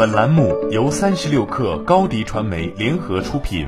[0.00, 3.66] 本栏目由三十六氪高低传媒联合出品。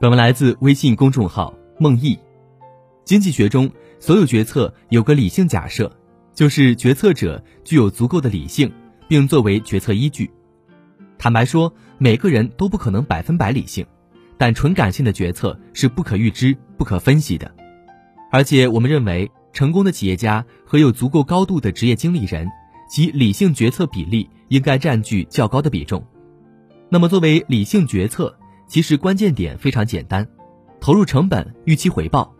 [0.00, 2.18] 本文来自微信公众号梦毅。
[3.04, 3.70] 经济学中，
[4.00, 5.92] 所有决策有个理性假设，
[6.32, 8.72] 就是决策者具有足够的理性，
[9.06, 10.30] 并作为决策依据。
[11.18, 13.84] 坦白说，每个人都不可能百分百理性，
[14.38, 17.54] 但纯感性的决策是不可预知、不可分析的。
[18.32, 22.48] 而且，我们认为，成功的企业家和有足够高度的职业经理人。
[22.88, 26.04] 其理性决策比例应该占据较高的比重。
[26.88, 28.36] 那么，作为理性决策，
[28.68, 30.26] 其实关键点非常简单：
[30.80, 32.32] 投入成本、预期回报。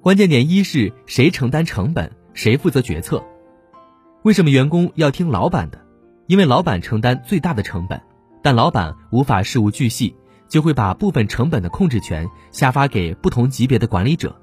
[0.00, 3.24] 关键点一是谁承担成本，谁负责决策。
[4.22, 5.84] 为什么员工要听老板的？
[6.28, 8.00] 因为老板承担最大的成本，
[8.42, 10.14] 但老板无法事无巨细，
[10.48, 14.40] 就会把部分成本的控制权下发给不同级别的管理者。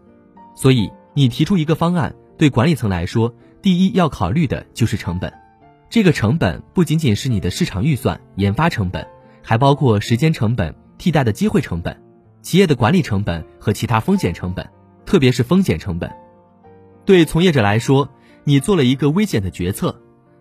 [0.54, 3.34] 所以，你提出一个方案，对管理层来说。
[3.64, 5.32] 第一要考虑的就是成本，
[5.90, 9.08] 这个成本不仅仅是你的市场预算、研发成本，
[9.42, 11.98] 还包括时间成本、替代的机会成本、
[12.42, 14.70] 企业的管理成本和其他风险成本，
[15.06, 16.12] 特别是风险成本。
[17.06, 18.10] 对从业者来说，
[18.44, 19.98] 你做了一个危险的决策，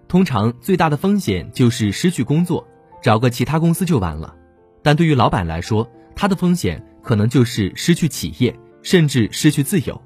[0.08, 2.66] 通常最大的风险就是失去工作，
[3.00, 4.34] 找个其他公司就完了；
[4.82, 10.02] 但对于老板来说，他的风险可能就是失去企业，甚至失去自由。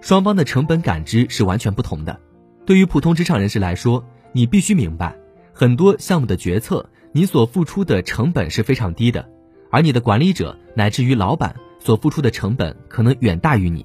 [0.00, 2.18] 双方的成本感知是完全不同的。
[2.64, 5.16] 对于普通职场人士来说，你必须明白，
[5.52, 9.28] 很多项目的决策，你所付出的成本是非常低的，
[9.70, 13.84] 而你的管理者乃至于老板所付出的成本可能远大于你。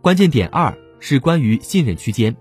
[0.00, 2.34] 关键点二是关于信任区间。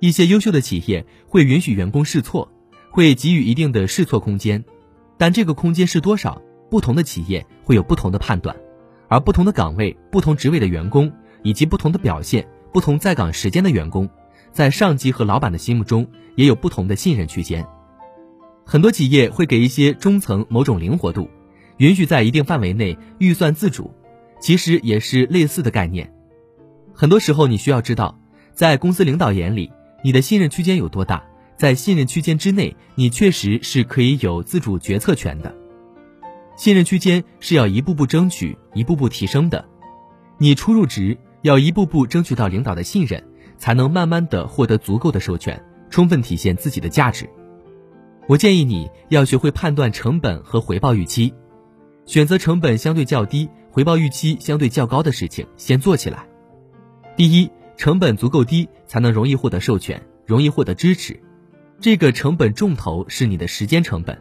[0.00, 2.50] 一些优秀的企业会允许员工试错，
[2.90, 4.64] 会给予一定的试错空间，
[5.18, 8.56] 但这个空间是多少，不同的企业会有不同的判断，
[9.08, 12.48] 而不同的岗位、不同职位的员工以及不同的表现。
[12.74, 14.10] 不同在岗时间的员工，
[14.50, 17.64] 在上级和老板的心目中也有不同的信任区间。
[18.64, 21.30] 很多企业会给一些中层某种灵活度，
[21.76, 23.94] 允许在一定范围内预算自主，
[24.40, 26.12] 其实也是类似的概念。
[26.92, 28.18] 很多时候，你需要知道，
[28.52, 29.72] 在公司领导眼里，
[30.02, 31.22] 你的信任区间有多大，
[31.56, 35.54] 在信任区间之内，你确实是可以有自主决策权的。
[36.56, 39.64] 信任区间是要一步步争取、一步步提升的。
[40.38, 41.16] 你初入职。
[41.44, 43.22] 要一步步争取到领导的信任，
[43.58, 47.28] 才能慢慢的获得足够的授权，充分体现自己的价值。
[48.26, 51.34] 我建议你要学会判断成本和回报预期，
[52.06, 56.26] 选择成本相对较低、回报预期相对较高的事情先做起来。
[57.14, 61.22] 第一，成本足够低，才能容易获得授权，容易获得支持。
[61.78, 64.18] 这个成本重头是你的时间成本。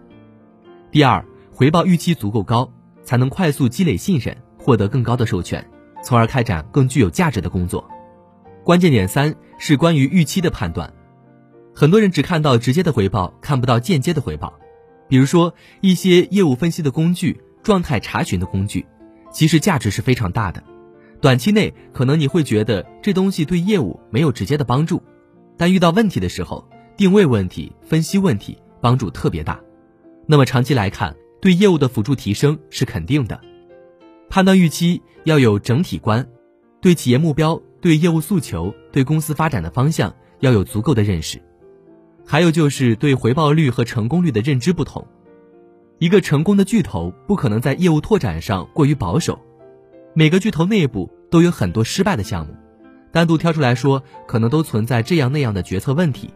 [0.91, 1.23] 第二，
[1.53, 2.69] 回报预期足够高，
[3.05, 5.65] 才能快速积累信任，获得更高的授权。
[6.03, 7.89] 从而开展更具有价值的工作。
[8.63, 10.93] 关键点三是关于预期的判断。
[11.73, 14.53] 很多人只看到直接的回报，看不到间接的回报。
[15.07, 18.85] 比如说一些业务分析的工具、状态查询的工具，
[19.31, 20.63] 其实价值是非常大的。
[21.19, 25.01] 短期内可能你会觉得这东西对业务没有直接的帮助，
[25.57, 29.59] 但遇到问题的时候，定位问题、分析问题帮助特别大。
[30.25, 33.39] 那么长期来看，对业务的辅助提升是肯定的。
[34.33, 36.27] 判断预期要有整体观，
[36.81, 41.39] 对企业目标、对业务诉求、对公司发展的方向要有足够的认识。
[42.25, 45.07] 还有就是对回报率和成功率的认知不同。
[45.99, 49.39] 一个成功的巨头不可能在业务拓展上过于保守。
[50.15, 52.55] 每个巨头内部都有很多失败的项目，
[53.11, 56.31] 单独挑出来说，可能都存在这样那样的决策问题。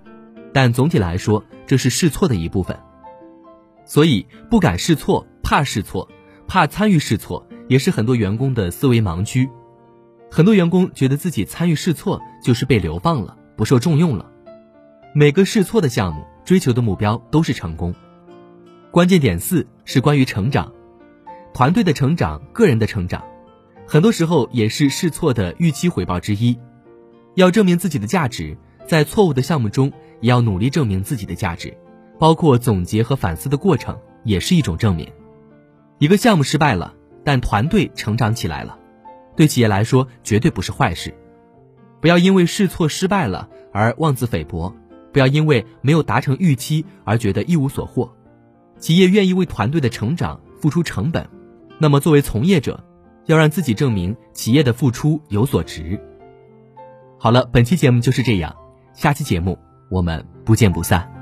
[0.54, 2.78] 但总体来说，这是试错的一部分。
[3.86, 6.08] 所以不敢试错，怕试错，
[6.48, 7.44] 怕参与试错。
[7.68, 9.50] 也是很多员工的思维盲区，
[10.32, 14.30] 很多员工觉得自己参与试错就是被流放了，不受重用了。
[15.14, 17.94] 每个试错的项目追求的目标都是成功。
[18.92, 20.72] 关键点四是关于成长，
[21.54, 23.24] 团队的成长、个人的成长，
[23.86, 26.58] 很多时候也是试错的预期回报之一。
[27.36, 28.58] 要证明自己的价值，
[28.88, 29.92] 在错误的项目中
[30.22, 31.76] 也要努力证明自己的价值，
[32.18, 35.08] 包括总结和反思的过程也是一种证明。
[36.00, 36.94] 一个项目失败了。
[37.28, 38.80] 但团队成长起来了，
[39.36, 41.14] 对企业来说绝对不是坏事。
[42.00, 44.74] 不要因为试错失败了而妄自菲薄，
[45.12, 48.16] 不要因为没有达成预期而觉得一无所获。
[48.80, 51.28] 企业愿意为团队的成长付出成本，
[51.80, 52.82] 那么作为从业者，
[53.26, 56.00] 要让自己证明企业的付出有所值。
[57.20, 58.56] 好了，本期节目就是这样，
[58.94, 59.60] 下期节目
[59.90, 61.17] 我们不见不散。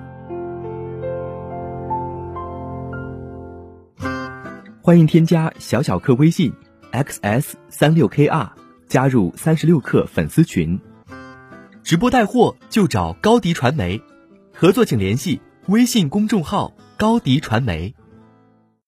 [4.85, 6.53] 欢迎添加小小客微信
[6.91, 8.47] ，xs 三六 kr，
[8.87, 10.79] 加入三十六氪粉丝群。
[11.81, 13.99] 直播带货就找高迪传媒，
[14.53, 17.95] 合作请联系微信公众号高迪传媒。